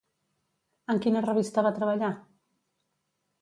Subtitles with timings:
[0.93, 2.11] En quina revista va treballar?